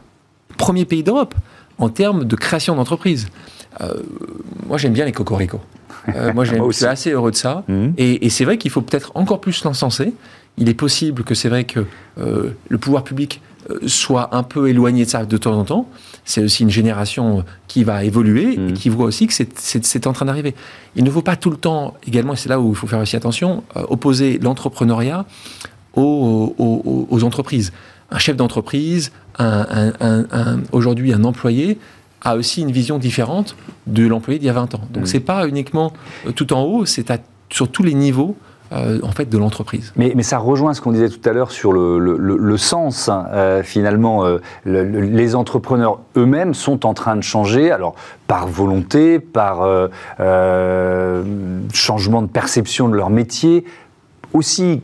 [0.58, 1.36] premier pays d'Europe
[1.80, 3.28] en termes de création d'entreprise.
[3.82, 4.02] Euh,
[4.68, 5.62] moi, j'aime bien les cocoricots.
[6.16, 7.64] Euh, moi, je suis assez heureux de ça.
[7.68, 7.90] Mmh.
[7.98, 10.14] Et, c'est vrai qu'il faut peut-être encore plus l'encenser.
[10.58, 11.86] Il est possible que c'est vrai que
[12.20, 13.42] euh, le pouvoir public
[13.86, 15.90] soit un peu éloigné de ça de temps en temps.
[16.24, 18.74] C'est aussi une génération qui va évoluer et mmh.
[18.74, 20.56] qui voit aussi que c'est en train d'arriver.
[20.96, 23.00] Il ne faut pas tout le temps, également, et c'est là où il faut faire
[23.00, 25.26] aussi attention, opposer l'entrepreneuriat
[25.98, 27.74] aux, entreprises.
[28.12, 29.12] Un chef d'entreprise,
[30.72, 31.78] aujourd'hui un employé,
[32.22, 33.56] a aussi une vision différente
[33.86, 34.82] de l'employé d'il y a 20 ans.
[34.92, 35.14] Donc ce mm.
[35.14, 35.94] c'est pas uniquement
[36.26, 37.12] euh, tout en haut, c'est
[37.50, 38.36] sur tous les niveaux
[38.74, 39.94] euh, en fait de l'entreprise.
[39.96, 43.08] Mais, mais, ça rejoint ce qu'on disait tout à l'heure sur le, le, sens.
[43.08, 43.26] Hein.
[43.32, 44.26] Euh, finalement,
[44.66, 47.96] les entrepreneurs eux-mêmes sont en train de changer, alors
[48.28, 49.66] par volonté, par
[51.74, 53.64] changement de perception de leur métier,
[54.34, 54.82] aussi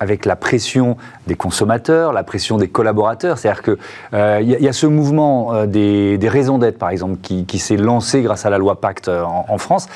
[0.00, 3.38] avec la pression des consommateurs, la pression des collaborateurs.
[3.38, 3.76] C'est-à-dire qu'il
[4.14, 8.46] euh, y, a ce mouvement euh, des, raisons d'être, par exemple, qui, s'est lancé grâce
[8.46, 9.88] à la loi Pacte euh, en, France.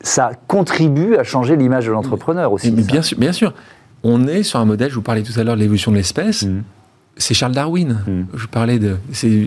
[0.00, 2.70] Ça contribue à changer l'image de l'entrepreneur aussi.
[2.70, 3.52] bien, sûr, bien sûr.
[4.04, 6.44] On est sur un modèle, je vous parlais tout à l'heure de l'évolution de l'espèce.
[6.44, 6.62] Mmh.
[7.16, 7.98] C'est Charles Darwin.
[8.06, 8.22] Mmh.
[8.34, 8.96] Je vous parlais de,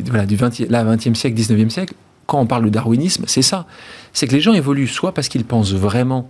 [0.10, 1.94] voilà, du 20, là, 20e siècle, 19e siècle.
[2.26, 3.66] Quand on parle de darwinisme, c'est ça.
[4.14, 6.30] C'est que les gens évoluent soit parce qu'ils pensent vraiment,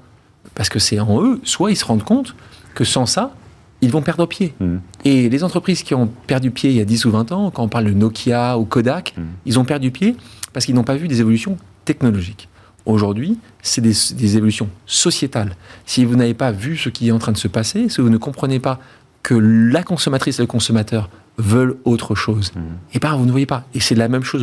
[0.54, 2.36] parce que c'est en eux, soit ils se rendent compte
[2.76, 3.34] que sans ça,
[3.82, 4.54] ils vont perdre pied.
[4.60, 4.78] Mm.
[5.06, 7.64] Et les entreprises qui ont perdu pied il y a 10 ou 20 ans, quand
[7.64, 9.22] on parle de Nokia ou Kodak, mm.
[9.46, 10.16] ils ont perdu pied
[10.54, 12.48] parce qu'ils n'ont pas vu des évolutions technologiques.
[12.86, 15.56] Aujourd'hui, c'est des, évolutions sociétales.
[15.86, 18.10] Si vous n'avez pas vu ce qui est en train de se passer, si vous
[18.10, 18.80] ne comprenez pas
[19.22, 22.60] que la consommatrice et le consommateur veulent autre chose, mm.
[22.60, 22.62] et
[22.96, 23.66] eh ben vous ne voyez pas.
[23.76, 24.42] Et c'est la même chose,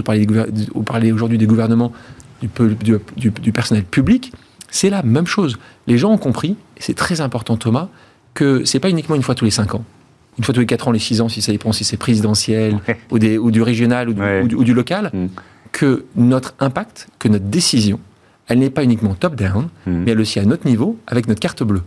[0.75, 1.93] vous parlez, aujourd'hui des gouvernements,
[2.41, 2.49] du,
[3.17, 4.33] du personnel public,
[4.71, 5.59] c'est la même chose.
[5.89, 7.89] Les gens ont compris, et c'est très important Thomas,
[8.35, 9.85] que c'est pas uniquement une fois tous les 5 ans.
[10.39, 12.79] Une fois tous les 4 ans, les 6 ans, si ça dépend si c'est présidentiel
[13.11, 14.15] ou, des, ou, du régional ou
[14.65, 15.27] du, local, mm.
[15.73, 17.99] que notre impact, que notre décision,
[18.47, 19.91] elle n'est pas uniquement top-down, mm.
[19.91, 21.83] mais elle aussi à notre niveau, avec notre carte bleue.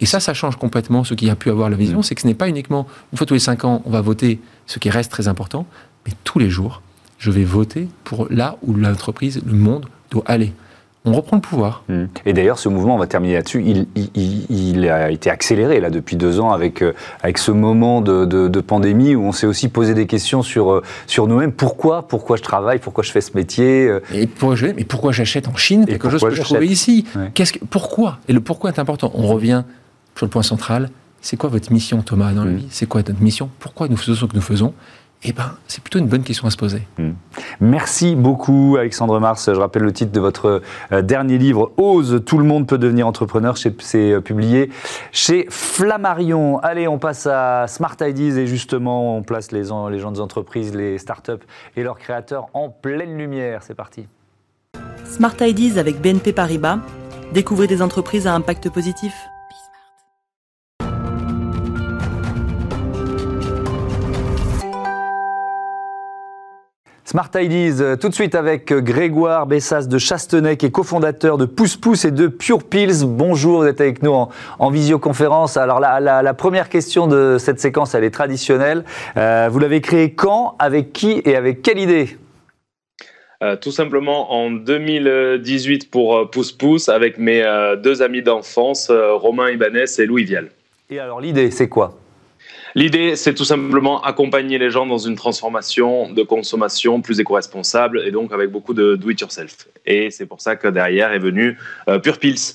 [0.00, 2.02] Et ça, ça change complètement ce qui a pu avoir la vision, mm.
[2.02, 4.40] c'est que ce n'est pas uniquement une fois tous les 5 ans, on va voter,
[4.66, 5.66] ce qui reste très important,
[6.06, 6.80] mais tous les jours,
[7.18, 10.54] je vais voter pour là où l'entreprise, le monde doit aller
[11.04, 11.82] on reprend le pouvoir.
[11.88, 12.04] Mmh.
[12.26, 16.40] Et d'ailleurs, ce mouvement, on va terminer là-dessus, il, a été accéléré là depuis deux
[16.40, 20.42] ans avec, euh, avec ce moment de, pandémie où on s'est aussi posé des questions
[20.42, 21.52] sur, euh, sur nous-mêmes.
[21.52, 22.06] Pourquoi?
[22.06, 22.78] Pourquoi je travaille?
[22.78, 23.90] Pourquoi je fais ce métier?
[24.12, 25.86] Et pourquoi je, mais pourquoi j'achète en Chine?
[25.86, 28.18] Quelque chose que je trouvais ici Qu'est-ce que, Pourquoi?
[28.28, 29.10] Et le pourquoi est important.
[29.14, 29.64] On revient
[30.16, 30.90] sur le point central.
[31.22, 32.66] C'est quoi votre mission, Thomas, dans la vie?
[32.70, 33.50] C'est quoi notre mission?
[33.58, 34.74] Pourquoi nous faisons ce que nous faisons?
[35.22, 36.82] Eh ben, c'est plutôt une bonne question à se poser.
[36.98, 37.10] Hmm.
[37.60, 39.50] Merci beaucoup, Alexandre Mars.
[39.52, 43.06] Je rappelle le titre de votre euh, dernier livre, Ose, tout le monde peut devenir
[43.06, 43.58] entrepreneur.
[43.58, 44.70] C'est euh, publié
[45.12, 46.58] chez Flammarion.
[46.60, 50.74] Allez, on passe à Smart Ideas et justement, on place les, les gens des entreprises,
[50.74, 51.44] les startups
[51.76, 53.62] et leurs créateurs en pleine lumière.
[53.62, 54.06] C'est parti.
[55.04, 56.78] Smart Ideas avec BNP Paribas.
[57.34, 59.12] Découvrez des entreprises à impact positif.
[67.10, 71.38] Smart Ideas, euh, tout de suite avec euh, Grégoire Bessas de Chastenay, qui est cofondateur
[71.38, 73.04] de Pousse Pousse et de Pure Pills.
[73.04, 75.56] Bonjour, vous êtes avec nous en, visioconférence.
[75.56, 78.84] Alors la, première question de cette séquence, elle est traditionnelle.
[79.16, 82.16] Euh, vous l'avez créé quand, avec qui et avec quelle idée?
[83.60, 87.42] Tout simplement en 2018 pour Pousse Pousse avec mes
[87.82, 90.50] deux amis d'enfance, Romain Ibanez et Louis Vial.
[90.90, 91.98] Et alors l'idée, c'est quoi?
[92.74, 98.12] L'idée, c'est tout simplement accompagner les gens dans une transformation de consommation plus éco-responsable et
[98.12, 99.68] donc avec beaucoup de do-it-yourself.
[99.86, 102.54] Et c'est pour ça que derrière est venu euh, Pure Pills.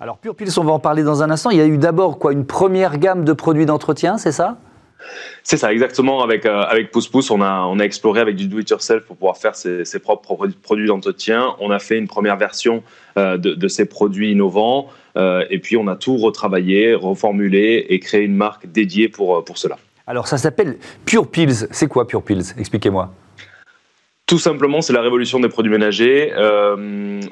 [0.00, 1.50] Alors Pure Pills, on va en parler dans un instant.
[1.50, 2.32] Il y a eu d'abord quoi?
[2.32, 4.58] Une première gamme de produits d'entretien, c'est ça?
[5.42, 6.22] C'est ça, exactement.
[6.22, 9.36] Avec, euh, avec Pouce Pouce, on a, on a exploré avec du do-it-yourself pour pouvoir
[9.36, 11.56] faire ses, propres produits d'entretien.
[11.60, 12.82] On a fait une première version
[13.18, 14.88] euh, de, de, ces produits innovants.
[15.16, 19.58] Euh, et puis, on a tout retravaillé, reformulé et créé une marque dédiée pour, pour
[19.58, 19.78] cela.
[20.06, 21.66] Alors, ça s'appelle Pure Pills.
[21.70, 22.54] C'est quoi Pure Pills?
[22.58, 23.12] Expliquez-moi.
[24.26, 26.32] Tout simplement, c'est la révolution des produits ménagers.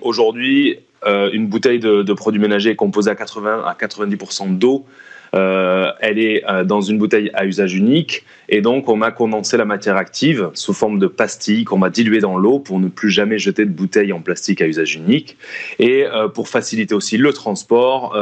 [0.02, 4.84] Aujourd'hui, une bouteille de, de, produits ménagers est composée à 80 à 90% d'eau.
[5.34, 9.56] Euh, elle est euh, dans une bouteille à usage unique et donc on a condensé
[9.56, 13.10] la matière active sous forme de pastille qu'on va diluer dans l'eau pour ne plus
[13.10, 15.36] jamais jeter de bouteille en plastique à usage unique
[15.78, 18.16] et euh, pour faciliter aussi le transport.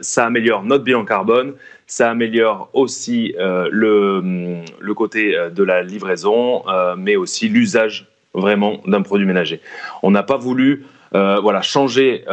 [0.00, 1.54] ça améliore notre bilan carbone,
[1.86, 6.62] ça améliore aussi le, le, côté de la livraison,
[6.96, 9.60] mais aussi l'usage vraiment d'un produit ménager.
[10.02, 12.24] On n'a pas voulu voilà, changer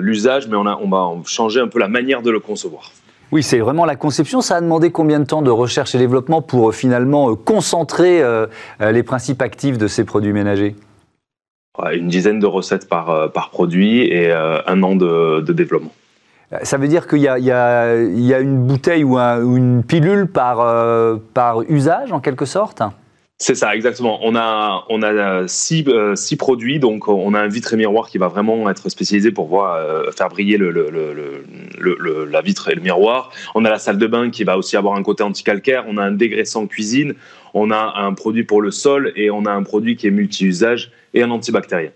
[0.00, 2.92] l'usage, mais on, a, on va changer un peu la manière de le concevoir.
[3.32, 4.40] Oui, c'est vraiment la conception.
[4.40, 8.22] Ça a demandé combien de temps de recherche et développement pour euh, finalement euh, concentrer
[8.22, 8.46] euh,
[8.80, 10.74] les principes actifs de ces produits ménagers?
[11.92, 15.92] Une dizaine de recettes par, par produit et un an de, développement.
[16.62, 20.58] Ça veut dire qu'il y, y, y, a une bouteille ou, une pilule par,
[21.32, 22.82] par usage en quelque sorte?
[23.42, 24.18] C'est ça, exactement.
[24.22, 28.10] On a, on a six, euh, six, produits, donc on a un vitre et miroir
[28.10, 32.68] qui va vraiment être spécialisé pour voir, euh, faire briller le, le, le, la vitre
[32.68, 33.30] et le miroir.
[33.54, 35.86] On a la salle de bain qui va aussi avoir un côté anti-calcaire.
[35.88, 37.14] On a un dégraissant cuisine.
[37.54, 40.92] On a un produit pour le sol et on a un produit qui est multi-usage
[41.14, 41.90] et un antibactérien.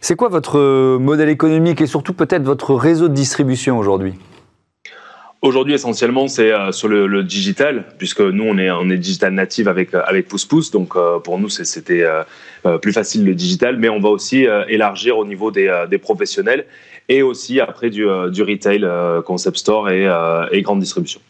[0.00, 4.14] C'est quoi votre euh, modèle économique et surtout peut-être votre réseau de distribution aujourd'hui?
[5.42, 10.02] Aujourd'hui, essentiellement, c'est euh, sur le, digital, puisque nous, on est, digital native avec, euh,
[10.04, 10.70] avec Pouce Pouce.
[10.70, 12.04] Donc, euh, pour nous, c'était
[12.82, 13.78] plus facile le digital.
[13.78, 16.66] Mais on va aussi élargir au niveau des, professionnels
[17.08, 18.86] et aussi après du, retail,
[19.24, 21.20] concept store et, grande distribution.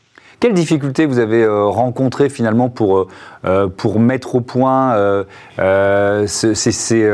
[0.41, 3.09] Quelles difficultés vous avez rencontrées finalement pour,
[3.77, 5.25] pour mettre au point
[6.27, 6.73] ces, ces,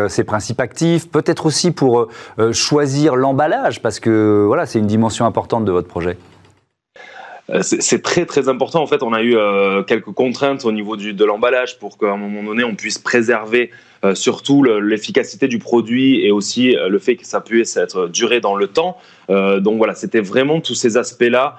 [0.09, 2.09] ces, principes actifs Peut-être aussi pour
[2.52, 6.16] choisir l'emballage, parce que voilà, c'est une dimension importante de votre projet.
[7.50, 8.82] Euh, c'est très très important.
[8.82, 12.16] En fait, on a eu euh, quelques contraintes au niveau de l'emballage pour qu'à un
[12.16, 13.70] moment donné, on puisse préserver
[14.04, 18.56] euh, surtout l'efficacité du produit et aussi le fait que ça puisse être duré dans
[18.56, 18.96] le temps.
[19.28, 21.59] donc voilà, c'était vraiment tous ces aspects-là.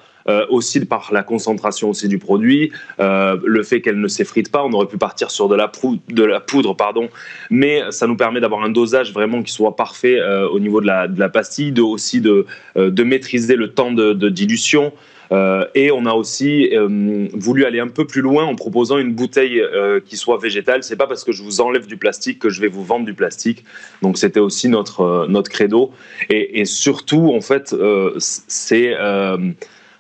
[0.50, 4.88] aussi par la concentration aussi du produit, le fait qu'elle ne s'effrite pas, on aurait
[4.88, 5.68] pu partir sur de la,
[6.40, 7.10] poudre, pardon,
[7.50, 10.20] mais ça nous permet d'avoir un dosage vraiment qui soit parfait
[10.52, 12.46] au niveau de la, pastille, de, aussi de,
[13.04, 14.92] maîtriser le temps de dilution.
[15.32, 19.14] Euh, et on a aussi euh, voulu aller un peu plus loin en proposant une
[19.14, 20.84] bouteille euh, qui soit végétale.
[20.84, 23.14] C'est pas parce que je vous enlève du plastique que je vais vous vendre du
[23.14, 23.64] plastique.
[24.02, 25.92] Donc c'était aussi notre notre credo.
[26.30, 27.76] Et, surtout, en fait,
[28.18, 28.94] c'est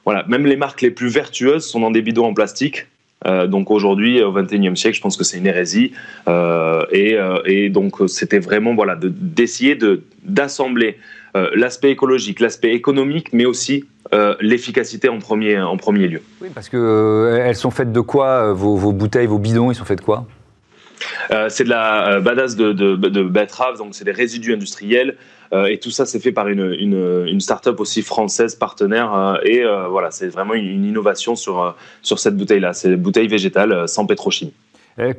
[0.05, 2.87] voilà, même les marques les plus vertueuses sont dans des bidons en plastique.
[3.25, 5.91] donc aujourd'hui, au XXIe siècle, je pense que c'est une hérésie.
[6.91, 10.97] et, et, donc c'était vraiment voilà d'essayer de, d'assembler
[11.35, 16.21] l'aspect écologique, l'aspect économique, mais aussi euh, l'efficacité en premier, en premier lieu.
[16.41, 19.83] Oui, parce qu'elles euh, sont faites de quoi euh, vos, bouteilles, vos bidons, ils sont
[19.83, 20.25] faits de quoi?
[21.49, 25.15] C'est de la badass de, de, de betterave, donc c'est des résidus industriels.
[25.53, 29.39] et tout ça, c'est fait par une, une, start-up aussi française partenaire.
[29.43, 32.73] et voilà, c'est vraiment une, innovation sur, sur cette bouteille-là.
[32.73, 34.53] C'est une bouteille végétale sans pétrochimie.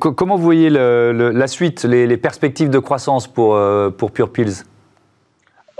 [0.00, 3.56] comment vous voyez la suite, les, les, perspectives de croissance pour,
[3.96, 4.64] pour Pure Pills?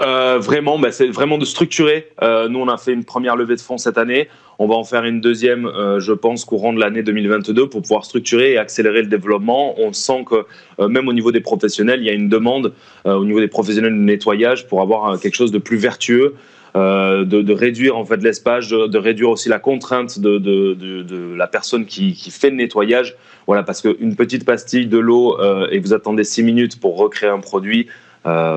[0.00, 2.08] Euh, vraiment, bah, c'est vraiment de structurer.
[2.22, 4.28] Euh, nous, on a fait une première levée de fonds cette année.
[4.60, 8.04] On va en faire une deuxième, euh, je pense, courant de l'année 2022 pour pouvoir
[8.04, 9.74] structurer et accélérer le développement.
[9.78, 12.72] On sent que même au niveau des professionnels, il y a une demande
[13.04, 16.34] au niveau des professionnels de nettoyage pour avoir quelque chose de plus vertueux.
[16.74, 22.50] De, réduire en fait l'espace, de, réduire aussi la contrainte de, la personne qui, fait
[22.50, 23.16] le nettoyage.
[23.46, 25.38] Voilà, parce qu'une petite pastille, de l'eau,
[25.70, 27.88] et vous attendez six minutes pour recréer un produit,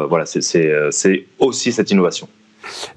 [0.08, 2.28] voilà, euh, c'est aussi cette innovation.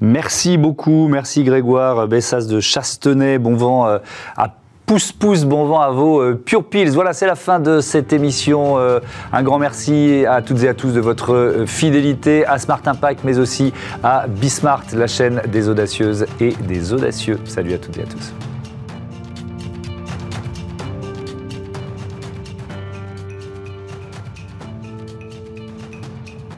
[0.01, 3.39] Merci beaucoup, merci Grégoire Bessas de Chastenay.
[3.39, 3.99] Bon vent euh,
[4.37, 4.55] à
[4.87, 6.91] Pouce pouce, bon vent à vos Pure Pills.
[6.91, 8.77] Voilà, c'est la fin de cette émission.
[8.77, 13.39] un grand merci à toutes et à tous de votre fidélité à Smart Impact, mais
[13.39, 17.39] aussi à Bismart, la chaîne des audacieuses et des audacieux.
[17.47, 18.54] Salut à toutes et à tous.